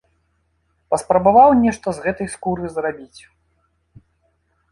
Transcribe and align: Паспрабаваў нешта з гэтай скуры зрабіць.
Паспрабаваў 0.93 1.49
нешта 1.65 1.87
з 1.97 2.07
гэтай 2.07 2.27
скуры 2.35 2.71
зрабіць. 2.77 3.21